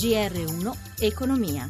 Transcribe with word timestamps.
GR1 0.00 0.72
Economia. 1.00 1.68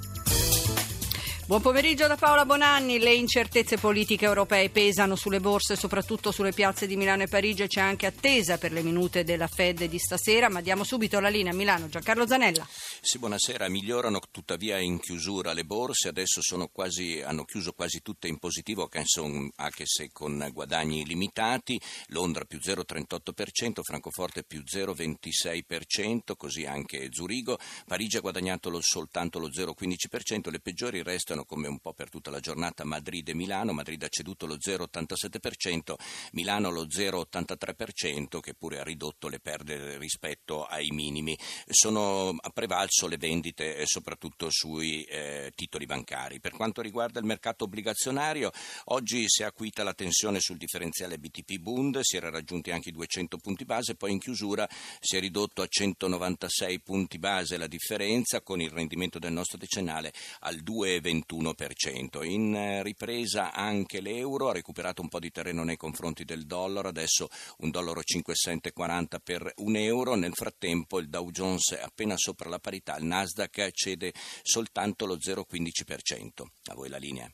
Buon 1.51 1.63
pomeriggio 1.63 2.07
da 2.07 2.15
Paola 2.15 2.47
Bonanni. 2.47 3.01
Le 3.01 3.13
incertezze 3.13 3.77
politiche 3.77 4.25
europee 4.25 4.71
pesano 4.71 5.17
sulle 5.17 5.41
borse, 5.41 5.75
soprattutto 5.75 6.31
sulle 6.31 6.53
piazze 6.53 6.87
di 6.87 6.95
Milano 6.95 7.25
e 7.25 7.27
Parigi. 7.27 7.67
C'è 7.67 7.81
anche 7.81 8.07
attesa 8.07 8.57
per 8.57 8.71
le 8.71 8.85
minute 8.85 9.25
della 9.25 9.49
Fed 9.49 9.83
di 9.83 9.99
stasera, 9.99 10.49
ma 10.49 10.61
diamo 10.61 10.85
subito 10.85 11.19
la 11.19 11.29
linea 11.29 11.51
a 11.51 11.57
Milano. 11.57 11.89
Giancarlo 11.89 12.25
Zanella. 12.25 12.65
Sì, 13.01 13.19
buonasera. 13.19 13.69
Migliorano 13.69 14.21
tuttavia 14.31 14.79
in 14.79 15.01
chiusura 15.01 15.53
le 15.53 15.65
borse. 15.65 16.07
Adesso 16.07 16.41
quasi, 16.71 17.21
hanno 17.21 17.43
chiuso 17.43 17.73
quasi 17.73 18.01
tutte 18.01 18.29
in 18.29 18.39
positivo, 18.39 18.89
anche 19.57 19.87
se 19.87 20.11
con 20.13 20.49
guadagni 20.53 21.05
limitati. 21.05 21.81
Londra 22.11 22.45
più 22.45 22.61
0,38%, 22.63 23.83
Francoforte 23.83 24.45
più 24.45 24.63
0,26%, 24.65 26.37
così 26.37 26.65
anche 26.65 27.09
Zurigo. 27.11 27.59
Parigi 27.89 28.19
ha 28.19 28.21
guadagnato 28.21 28.71
soltanto 28.81 29.41
lo 29.41 29.49
0,15%. 29.49 30.49
Le 30.49 30.61
peggiori 30.61 31.03
restano 31.03 31.39
sono 31.41 31.45
come 31.45 31.69
un 31.69 31.79
po' 31.79 31.93
per 31.93 32.09
tutta 32.09 32.31
la 32.31 32.41
giornata 32.41 32.85
Madrid 32.85 33.29
e 33.29 33.35
Milano. 33.35 33.73
Madrid 33.73 34.03
ha 34.03 34.09
ceduto 34.09 34.47
lo 34.47 34.57
0,87%, 34.57 35.95
Milano 36.33 36.71
lo 36.71 36.87
0,83% 36.87 38.41
che 38.41 38.55
pure 38.55 38.81
ha 38.81 38.85
ridotto 38.85 39.29
le 39.29 39.41
perdite 39.41 39.99
rispetto 39.99 40.65
ai 40.65 40.89
minimi. 40.91 41.39
Sono 41.67 42.35
a 42.39 42.51
prevalso 42.51 43.07
le 43.07 43.17
vendite 43.17 43.77
eh, 43.77 43.87
soprattutto 43.87 44.49
sui 44.51 45.03
eh, 45.05 45.53
titoli 45.55 45.87
bancari. 45.87 46.41
Per 46.41 46.53
quanto 46.53 46.83
riguarda 46.83 47.21
il 47.21 47.27
mercato 47.27 47.65
obbligazionario, 47.65 48.51
oggi 48.87 49.25
si 49.29 49.43
è 49.43 49.47
acuita 49.47 49.83
la 49.83 49.95
tensione 49.95 50.41
sul 50.41 50.57
differenziale 50.57 51.19
BTP 51.19 51.59
Bund, 51.59 52.01
si 52.01 52.17
era 52.17 52.31
raggiunti 52.31 52.71
anche 52.71 52.91
i 52.91 52.93
200 52.93 53.39
punti 53.39 53.65
base, 53.65 53.95
poi 53.95 54.13
in 54.13 54.19
chiusura 54.19 54.69
si 54.99 55.17
è 55.17 55.21
ridotto 55.21 55.63
a 55.63 55.67
196 55.67 56.81
punti 56.81 57.19
base 57.19 57.57
la 57.57 57.67
differenza 57.67 58.43
con 58.43 58.61
il 58.61 58.71
rendimento 58.71 59.19
del 59.19 59.33
nostro 59.33 59.59
decennale 59.59 60.13
al 60.41 60.57
2,21 60.57 61.30
21%. 61.31 62.25
In 62.25 62.55
eh, 62.55 62.83
ripresa 62.83 63.53
anche 63.53 64.01
l'euro 64.01 64.49
ha 64.49 64.53
recuperato 64.53 65.03
un 65.03 65.09
po' 65.09 65.19
di 65.19 65.31
terreno 65.31 65.63
nei 65.65 65.77
confronti 65.77 66.25
del 66.25 66.47
dollaro, 66.47 66.89
adesso 66.89 67.29
un 67.59 67.71
dollaro 67.71 68.01
5,40 68.01 69.19
per 69.23 69.53
un 69.57 69.77
euro. 69.77 70.15
Nel 70.15 70.35
frattempo 70.35 70.99
il 70.99 71.09
Dow 71.09 71.31
Jones 71.31 71.75
è 71.75 71.83
appena 71.83 72.17
sopra 72.17 72.49
la 72.49 72.59
parità, 72.59 72.97
il 72.97 73.05
Nasdaq 73.05 73.71
cede 73.73 74.13
soltanto 74.43 75.07
lo 75.07 75.17
0,15%. 75.17 76.43
A 76.71 76.75
voi 76.75 76.89
la 76.89 76.99
linea. 76.99 77.31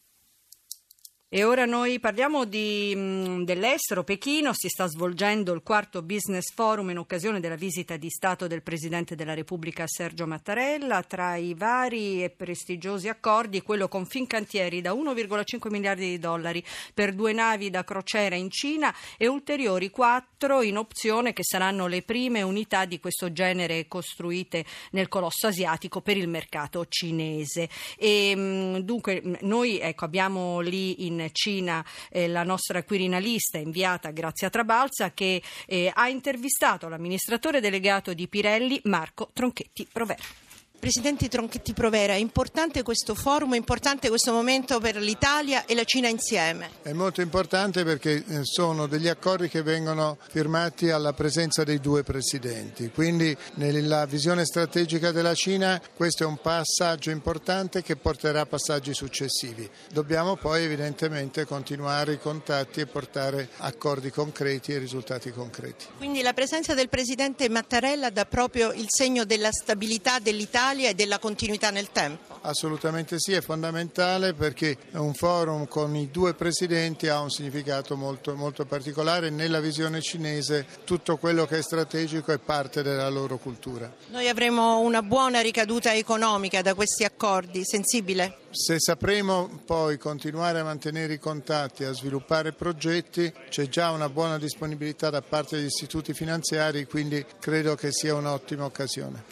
E 1.28 1.42
ora 1.42 1.64
noi 1.64 1.98
parliamo 1.98 2.44
di, 2.44 2.94
mh, 2.94 3.42
dell'estero. 3.42 4.04
Pechino 4.04 4.52
si 4.54 4.68
sta 4.68 4.86
svolgendo 4.86 5.52
il 5.52 5.62
quarto 5.64 6.00
business 6.02 6.52
forum 6.54 6.90
in 6.90 6.98
occasione 6.98 7.40
della 7.40 7.56
visita 7.56 7.96
di 7.96 8.08
Stato 8.10 8.46
del 8.46 8.62
Presidente 8.62 9.16
della 9.16 9.34
Repubblica 9.34 9.88
Sergio 9.88 10.24
Mattarella. 10.28 11.02
Tra 11.02 11.34
i 11.34 11.54
vari 11.54 12.22
e 12.22 12.30
prestigiosi 12.30 13.08
accordi, 13.08 13.62
quello 13.62 13.88
con 13.88 14.06
Fincantieri 14.06 14.80
da 14.80 14.92
1,5 14.92 15.68
miliardi 15.68 16.10
di 16.10 16.20
dollari 16.20 16.64
per 16.94 17.12
due 17.12 17.32
navi 17.32 17.70
da 17.70 17.82
crociera 17.82 18.36
in 18.36 18.48
Cina 18.48 18.94
e 19.18 19.26
ulteriori 19.26 19.90
quattro 19.90 20.62
in 20.62 20.76
opzione 20.76 21.32
che 21.32 21.42
saranno 21.42 21.88
le 21.88 22.02
prime 22.02 22.42
unità 22.42 22.84
di 22.84 23.00
questo 23.00 23.32
genere 23.32 23.88
costruite 23.88 24.64
nel 24.92 25.08
colosso 25.08 25.48
asiatico 25.48 26.00
per 26.00 26.16
il 26.16 26.28
mercato 26.28 26.86
cinese. 26.86 27.68
E, 27.98 28.36
mh, 28.36 28.78
dunque 28.82 29.22
noi 29.40 29.80
ecco, 29.80 30.04
abbiamo 30.04 30.60
lì 30.60 31.04
in 31.06 31.14
Cina 31.32 31.84
eh, 32.10 32.28
la 32.28 32.42
nostra 32.42 32.82
quirinalista 32.82 33.58
inviata 33.58 34.10
Grazia 34.10 34.50
Trabalza 34.50 35.12
che 35.12 35.42
eh, 35.66 35.90
ha 35.92 36.08
intervistato 36.08 36.88
l'amministratore 36.88 37.60
delegato 37.60 38.14
di 38.14 38.28
Pirelli 38.28 38.80
Marco 38.84 39.30
Tronchetti 39.32 39.86
Provera. 39.90 40.45
Presidente 40.78 41.28
Tronchetti 41.28 41.72
Provera, 41.72 42.12
è 42.12 42.16
importante 42.16 42.82
questo 42.82 43.14
forum, 43.14 43.54
è 43.54 43.56
importante 43.56 44.08
questo 44.08 44.32
momento 44.32 44.78
per 44.78 44.96
l'Italia 44.96 45.64
e 45.64 45.74
la 45.74 45.84
Cina 45.84 46.06
insieme? 46.06 46.70
È 46.82 46.92
molto 46.92 47.22
importante 47.22 47.82
perché 47.82 48.22
eh, 48.24 48.40
sono 48.42 48.86
degli 48.86 49.08
accordi 49.08 49.48
che 49.48 49.62
vengono 49.62 50.18
firmati 50.28 50.90
alla 50.90 51.12
presenza 51.14 51.64
dei 51.64 51.80
due 51.80 52.02
presidenti, 52.02 52.90
quindi 52.90 53.36
nella 53.54 54.04
visione 54.04 54.44
strategica 54.44 55.12
della 55.12 55.34
Cina 55.34 55.80
questo 55.94 56.24
è 56.24 56.26
un 56.26 56.36
passaggio 56.36 57.10
importante 57.10 57.82
che 57.82 57.96
porterà 57.96 58.42
a 58.42 58.46
passaggi 58.46 58.94
successivi. 58.94 59.68
Dobbiamo 59.90 60.36
poi 60.36 60.62
evidentemente 60.62 61.46
continuare 61.46 62.12
i 62.12 62.18
contatti 62.18 62.80
e 62.80 62.86
portare 62.86 63.48
accordi 63.58 64.10
concreti 64.10 64.72
e 64.72 64.78
risultati 64.78 65.32
concreti. 65.32 65.86
Quindi 65.96 66.22
la 66.22 66.34
presenza 66.34 66.74
del 66.74 66.90
Presidente 66.90 67.48
Mattarella 67.48 68.10
dà 68.10 68.26
proprio 68.26 68.72
il 68.72 68.86
segno 68.88 69.24
della 69.24 69.50
stabilità 69.50 70.18
dell'Italia 70.18 70.65
dell'Italia 70.66 70.88
e 70.90 70.94
della 70.94 71.18
continuità 71.18 71.70
nel 71.70 71.90
tempo? 71.92 72.38
Assolutamente 72.42 73.18
sì, 73.18 73.32
è 73.32 73.40
fondamentale 73.40 74.32
perché 74.32 74.76
un 74.92 75.14
forum 75.14 75.66
con 75.66 75.94
i 75.94 76.10
due 76.10 76.34
presidenti 76.34 77.08
ha 77.08 77.20
un 77.20 77.30
significato 77.30 77.96
molto, 77.96 78.34
molto 78.34 78.64
particolare. 78.64 79.30
Nella 79.30 79.60
visione 79.60 80.00
cinese 80.00 80.66
tutto 80.84 81.16
quello 81.16 81.46
che 81.46 81.58
è 81.58 81.62
strategico 81.62 82.32
è 82.32 82.38
parte 82.38 82.82
della 82.82 83.08
loro 83.08 83.38
cultura. 83.38 83.92
Noi 84.08 84.28
avremo 84.28 84.80
una 84.80 85.02
buona 85.02 85.40
ricaduta 85.40 85.92
economica 85.94 86.62
da 86.62 86.74
questi 86.74 87.04
accordi, 87.04 87.64
sensibile? 87.64 88.38
Se 88.50 88.76
sapremo 88.78 89.60
poi 89.66 89.98
continuare 89.98 90.60
a 90.60 90.64
mantenere 90.64 91.14
i 91.14 91.18
contatti, 91.18 91.84
a 91.84 91.92
sviluppare 91.92 92.52
progetti, 92.52 93.30
c'è 93.50 93.68
già 93.68 93.90
una 93.90 94.08
buona 94.08 94.38
disponibilità 94.38 95.10
da 95.10 95.20
parte 95.20 95.56
degli 95.56 95.66
istituti 95.66 96.14
finanziari, 96.14 96.86
quindi 96.86 97.24
credo 97.38 97.74
che 97.74 97.92
sia 97.92 98.14
un'ottima 98.14 98.64
occasione. 98.64 99.24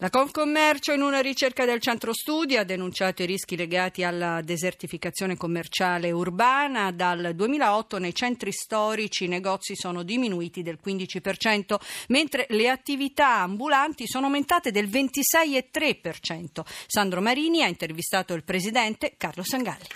La 0.00 0.10
Confcommercio 0.10 0.92
in 0.92 1.02
una 1.02 1.18
ricerca 1.18 1.64
del 1.64 1.80
centro 1.80 2.12
studi 2.12 2.56
ha 2.56 2.62
denunciato 2.62 3.24
i 3.24 3.26
rischi 3.26 3.56
legati 3.56 4.04
alla 4.04 4.40
desertificazione 4.42 5.36
commerciale 5.36 6.12
urbana. 6.12 6.92
Dal 6.92 7.34
2008 7.34 7.98
nei 7.98 8.14
centri 8.14 8.52
storici 8.52 9.24
i 9.24 9.28
negozi 9.28 9.74
sono 9.74 10.04
diminuiti 10.04 10.62
del 10.62 10.78
15%, 10.80 12.06
mentre 12.10 12.46
le 12.50 12.68
attività 12.68 13.40
ambulanti 13.40 14.06
sono 14.06 14.26
aumentate 14.26 14.70
del 14.70 14.86
26,3%. 14.86 16.60
Sandro 16.86 17.20
Marini 17.20 17.64
ha 17.64 17.66
intervistato 17.66 18.34
il 18.34 18.44
presidente 18.44 19.14
Carlo 19.16 19.42
Sangalli. 19.42 19.88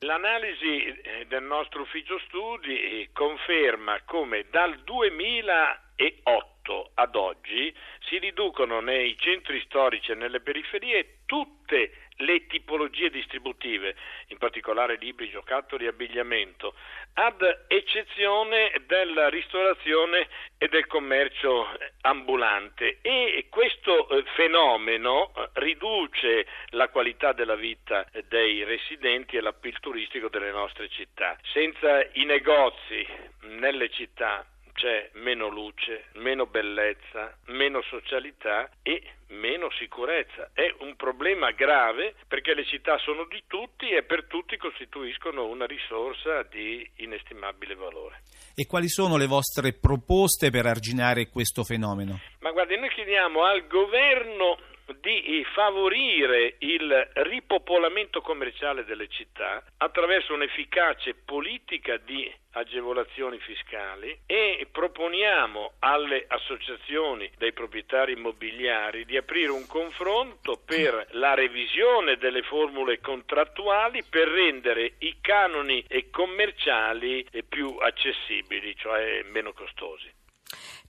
L'analisi 0.00 0.84
eh, 0.84 1.26
del 1.28 1.44
nostro 1.44 1.82
ufficio 1.82 2.18
studi 2.26 3.08
conferma 3.12 4.00
come 4.04 4.46
dal 4.50 4.82
2008 4.82 6.90
ad 6.94 7.14
oggi 7.14 7.72
si 8.06 8.18
riducono 8.18 8.80
nei 8.80 9.16
centri 9.18 9.60
storici 9.64 10.12
e 10.12 10.14
nelle 10.14 10.40
periferie 10.40 11.18
tutte 11.26 12.04
le 12.18 12.46
tipologie 12.46 13.10
distributive, 13.10 13.96
in 14.28 14.38
particolare 14.38 14.96
libri, 14.96 15.30
giocattoli 15.30 15.84
e 15.84 15.88
abbigliamento, 15.88 16.74
ad 17.14 17.42
eccezione 17.66 18.72
della 18.86 19.28
ristorazione 19.28 20.28
e 20.58 20.68
del 20.68 20.86
commercio 20.86 21.66
ambulante 22.02 22.98
e 23.02 23.46
questo 23.50 24.08
eh, 24.08 24.24
fenomeno 24.34 25.32
eh, 25.34 25.48
riduce 25.54 26.46
la 26.70 26.88
qualità 26.88 27.32
della 27.32 27.56
vita 27.56 28.06
dei 28.28 28.62
residenti 28.64 29.36
e 29.36 29.40
l'appil 29.40 29.78
turistico 29.80 30.28
delle 30.28 30.50
nostre 30.50 30.88
città. 30.88 31.36
Senza 31.52 32.04
i 32.12 32.24
negozi 32.24 33.06
nelle 33.42 33.90
città 33.90 34.44
c'è 34.84 35.08
meno 35.14 35.48
luce, 35.48 36.08
meno 36.16 36.44
bellezza, 36.44 37.34
meno 37.46 37.80
socialità 37.88 38.68
e 38.82 39.02
meno 39.28 39.70
sicurezza. 39.78 40.50
È 40.52 40.74
un 40.80 40.94
problema 40.94 41.52
grave 41.52 42.12
perché 42.28 42.52
le 42.52 42.66
città 42.66 42.98
sono 42.98 43.24
di 43.24 43.44
tutti 43.46 43.88
e 43.88 44.02
per 44.02 44.26
tutti 44.26 44.58
costituiscono 44.58 45.46
una 45.46 45.64
risorsa 45.64 46.42
di 46.42 46.86
inestimabile 46.96 47.74
valore. 47.74 48.24
E 48.54 48.66
quali 48.66 48.90
sono 48.90 49.16
le 49.16 49.26
vostre 49.26 49.72
proposte 49.72 50.50
per 50.50 50.66
arginare 50.66 51.30
questo 51.30 51.64
fenomeno? 51.64 52.20
Ma 52.40 52.50
guardi, 52.50 52.76
noi 52.76 52.90
chiediamo 52.90 53.42
al 53.42 53.66
governo 53.66 54.58
di 55.00 55.44
favorire 55.54 56.56
il 56.58 57.10
ripopolamento 57.14 58.20
commerciale 58.20 58.84
delle 58.84 59.08
città 59.08 59.62
attraverso 59.78 60.34
un'efficace 60.34 61.14
politica 61.14 61.96
di 61.96 62.30
agevolazioni 62.52 63.38
fiscali 63.38 64.16
e 64.26 64.66
proponiamo 64.70 65.72
alle 65.80 66.24
associazioni 66.28 67.30
dei 67.36 67.52
proprietari 67.52 68.12
immobiliari 68.12 69.04
di 69.04 69.16
aprire 69.16 69.50
un 69.50 69.66
confronto 69.66 70.60
per 70.64 71.08
la 71.12 71.34
revisione 71.34 72.16
delle 72.16 72.42
formule 72.42 73.00
contrattuali 73.00 74.04
per 74.08 74.28
rendere 74.28 74.94
i 74.98 75.16
canoni 75.20 75.84
commerciali 76.10 77.26
più 77.48 77.76
accessibili, 77.78 78.76
cioè 78.76 79.22
meno 79.24 79.52
costosi. 79.52 80.22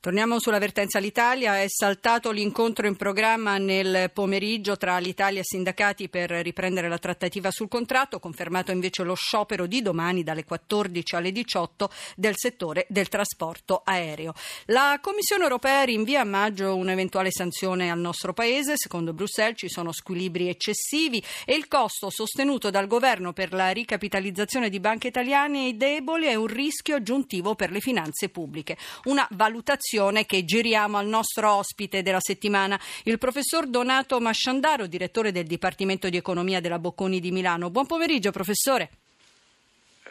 Torniamo 0.06 0.40
sull'avvertenza 0.40 1.00
all'Italia. 1.00 1.60
È 1.60 1.66
saltato 1.68 2.30
l'incontro 2.30 2.86
in 2.86 2.96
programma 2.96 3.58
nel 3.58 4.12
pomeriggio 4.14 4.78
tra 4.78 5.00
l'Italia 5.00 5.40
e 5.40 5.42
i 5.42 5.46
sindacati 5.46 6.10
per 6.10 6.30
riprendere 6.30 6.88
la 6.88 7.00
trattativa 7.00 7.50
sul 7.50 7.68
contratto, 7.68 8.20
confermato 8.20 8.70
invece 8.70 9.02
lo 9.02 9.16
sciopero 9.16 9.66
di 9.66 9.82
domani 9.82 10.22
dalle 10.22 10.44
14 10.44 11.16
alle 11.16 11.32
18 11.32 11.90
del 12.18 12.36
settore 12.38 12.86
del 12.88 13.10
trasporto 13.10 13.82
aereo. 13.84 14.36
La 14.66 15.00
Commissione 15.02 15.42
europea 15.42 15.82
rinvia 15.82 16.22
a 16.22 16.24
maggio 16.24 16.76
un'eventuale 16.76 17.32
sanzione 17.32 17.90
al 17.90 17.98
nostro 17.98 18.32
paese. 18.32 18.78
Secondo 18.78 19.12
Bruxelles 19.12 19.58
ci 19.58 19.70
sono 19.70 19.92
squilibri 19.92 20.50
eccessivi 20.50 21.20
e 21.46 21.56
il 21.56 21.68
costo 21.68 22.12
sostenuto 22.12 22.70
dal 22.70 22.86
governo 22.86 23.34
per 23.34 23.54
la 23.54 23.72
ricapitalizzazione 23.72 24.70
di 24.70 24.80
banche 24.80 25.08
italiane 25.08 25.76
è 25.76 26.36
un 26.36 26.46
rischio 26.46 26.98
aggiuntivo 26.98 27.56
per 27.56 27.72
le 27.72 27.80
finanze 27.80 28.30
pubbliche. 28.30 28.78
Una 29.06 29.28
valutazione 29.32 29.94
che 30.26 30.44
giriamo 30.44 30.98
al 30.98 31.08
nostro 31.08 31.54
ospite 31.54 32.02
della 32.02 32.20
settimana, 32.20 32.78
il 33.04 33.18
professor 33.18 33.66
Donato 33.66 34.20
Masciandaro, 34.20 34.88
direttore 34.88 35.32
del 35.32 35.46
Dipartimento 35.46 36.10
di 36.10 36.18
Economia 36.18 36.60
della 36.60 36.80
Bocconi 36.80 37.22
di 37.22 37.32
Milano. 37.32 37.70
Buon 37.70 37.86
pomeriggio, 37.86 38.32
professore. 38.32 38.90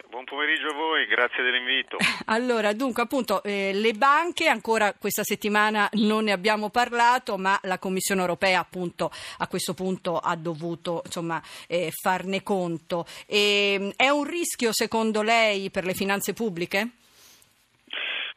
Buon 0.09 0.25
pomeriggio 0.25 0.69
a 0.69 0.75
voi, 0.75 1.07
grazie 1.07 1.43
dell'invito. 1.43 1.99
Allora, 2.27 2.73
dunque, 2.73 3.03
appunto, 3.03 3.43
eh, 3.43 3.73
le 3.75 3.93
banche 3.93 4.49
ancora 4.49 4.95
questa 4.95 5.23
settimana 5.23 5.89
non 5.95 6.25
ne 6.25 6.33
abbiamo 6.33 6.71
parlato, 6.71 7.37
ma 7.37 7.59
la 7.65 7.79
Commissione 7.79 8.23
europea, 8.23 8.61
appunto, 8.61 9.11
a 9.39 9.47
questo 9.49 9.75
punto 9.75 10.19
ha 10.19 10.35
dovuto 10.37 11.03
insomma, 11.05 11.43
eh, 11.67 11.91
farne 11.91 12.43
conto. 12.43 13.05
E, 13.27 13.75
ehm, 13.75 13.93
è 13.97 14.09
un 14.09 14.25
rischio, 14.25 14.73
secondo 14.73 15.21
lei, 15.21 15.71
per 15.71 15.85
le 15.85 15.93
finanze 15.93 16.33
pubbliche? 16.33 16.89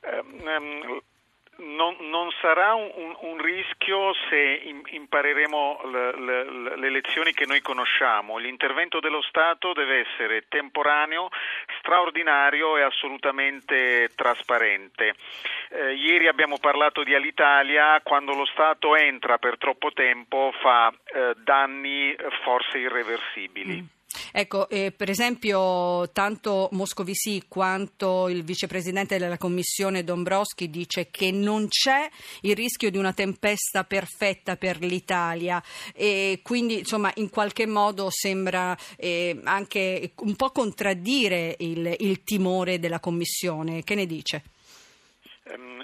Um, 0.01 0.41
um, 0.45 1.01
non, 1.59 1.95
non, 2.09 2.29
sarà 2.41 2.73
un, 2.73 3.15
un, 3.21 3.37
rischio 3.41 4.13
se 4.29 4.61
impareremo 4.91 5.81
le, 5.91 6.19
le, 6.19 6.77
le, 6.77 6.89
lezioni 6.89 7.33
che 7.33 7.45
noi 7.45 7.61
conosciamo. 7.61 8.37
L'intervento 8.37 8.99
dello 8.99 9.21
Stato 9.21 9.73
deve 9.73 10.05
essere 10.07 10.45
temporaneo, 10.47 11.29
straordinario 11.79 12.77
e 12.77 12.83
assolutamente 12.83 14.11
trasparente. 14.15 15.15
Eh, 15.69 15.93
ieri 15.93 16.27
abbiamo 16.27 16.57
parlato 16.59 17.03
di 17.03 17.15
Alitalia, 17.15 17.99
quando 18.01 18.33
lo 18.33 18.45
Stato 18.45 18.95
entra 18.95 19.37
per 19.37 19.57
troppo 19.57 19.91
tempo 19.91 20.53
fa 20.61 20.93
eh, 21.05 21.33
danni 21.43 22.15
forse 22.43 22.77
irreversibili. 22.77 23.81
Mm. 23.81 23.96
Ecco, 24.31 24.69
eh, 24.69 24.91
per 24.91 25.09
esempio, 25.09 26.09
tanto 26.11 26.69
Moscovici 26.71 27.43
quanto 27.47 28.27
il 28.27 28.43
vicepresidente 28.43 29.17
della 29.17 29.37
Commissione 29.37 30.03
Dombrowski 30.03 30.69
dice 30.69 31.09
che 31.09 31.31
non 31.31 31.67
c'è 31.67 32.09
il 32.41 32.55
rischio 32.55 32.89
di 32.89 32.97
una 32.97 33.13
tempesta 33.13 33.83
perfetta 33.83 34.55
per 34.55 34.79
l'Italia 34.79 35.61
e 35.93 36.39
quindi, 36.43 36.79
insomma, 36.79 37.11
in 37.15 37.29
qualche 37.29 37.65
modo 37.65 38.07
sembra 38.09 38.77
eh, 38.97 39.39
anche 39.43 40.11
un 40.17 40.35
po' 40.35 40.51
contraddire 40.51 41.55
il, 41.59 41.95
il 41.99 42.23
timore 42.23 42.79
della 42.79 42.99
Commissione. 42.99 43.83
Che 43.83 43.95
ne 43.95 44.05
dice? 44.05 44.43
Um, 45.45 45.81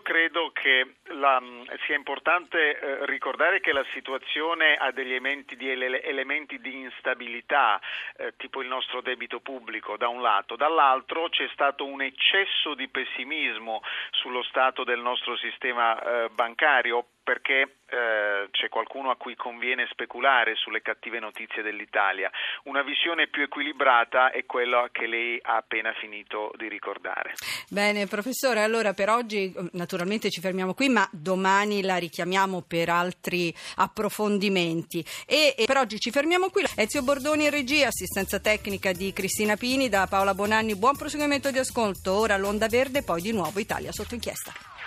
io 0.00 0.02
credo 0.02 0.50
che 0.52 0.94
la, 1.14 1.40
sia 1.84 1.94
importante 1.94 2.78
eh, 2.78 3.06
ricordare 3.06 3.60
che 3.60 3.72
la 3.72 3.84
situazione 3.92 4.74
ha 4.74 4.90
degli 4.92 5.10
elementi 5.10 5.56
di, 5.56 5.68
elementi 5.70 6.58
di 6.58 6.80
instabilità, 6.80 7.78
eh, 8.16 8.32
tipo 8.36 8.62
il 8.62 8.68
nostro 8.68 9.02
debito 9.02 9.40
pubblico 9.40 9.98
da 9.98 10.08
un 10.08 10.22
lato, 10.22 10.56
dall'altro 10.56 11.28
c'è 11.28 11.48
stato 11.52 11.84
un 11.84 12.00
eccesso 12.00 12.74
di 12.74 12.88
pessimismo 12.88 13.82
sullo 14.10 14.42
stato 14.44 14.84
del 14.84 15.00
nostro 15.00 15.36
sistema 15.36 16.00
eh, 16.00 16.28
bancario 16.30 17.04
perché 17.30 17.76
eh, 17.86 18.48
c'è 18.50 18.68
qualcuno 18.68 19.10
a 19.10 19.16
cui 19.16 19.36
conviene 19.36 19.86
speculare 19.88 20.56
sulle 20.56 20.82
cattive 20.82 21.20
notizie 21.20 21.62
dell'Italia. 21.62 22.28
Una 22.64 22.82
visione 22.82 23.28
più 23.28 23.44
equilibrata 23.44 24.32
è 24.32 24.44
quella 24.46 24.88
che 24.90 25.06
lei 25.06 25.38
ha 25.40 25.54
appena 25.54 25.92
finito 25.92 26.50
di 26.56 26.68
ricordare. 26.68 27.34
Bene, 27.68 28.08
professore, 28.08 28.62
allora 28.62 28.94
per 28.94 29.10
oggi 29.10 29.54
naturalmente 29.74 30.28
ci 30.28 30.40
fermiamo 30.40 30.74
qui, 30.74 30.88
ma 30.88 31.08
domani 31.12 31.82
la 31.82 31.98
richiamiamo 31.98 32.64
per 32.66 32.88
altri 32.88 33.54
approfondimenti. 33.76 35.04
E, 35.24 35.54
e 35.56 35.66
per 35.66 35.76
oggi 35.76 36.00
ci 36.00 36.10
fermiamo 36.10 36.50
qui. 36.50 36.64
Ezio 36.74 37.04
Bordoni 37.04 37.44
in 37.44 37.50
regia, 37.50 37.86
assistenza 37.86 38.40
tecnica 38.40 38.90
di 38.90 39.12
Cristina 39.12 39.54
Pini, 39.54 39.88
da 39.88 40.08
Paola 40.10 40.34
Bonanni. 40.34 40.74
Buon 40.74 40.96
proseguimento 40.96 41.52
di 41.52 41.58
ascolto. 41.58 42.12
Ora 42.12 42.36
l'Onda 42.36 42.66
Verde, 42.66 43.04
poi 43.04 43.22
di 43.22 43.30
nuovo 43.30 43.60
Italia 43.60 43.92
sotto 43.92 44.14
inchiesta. 44.14 44.79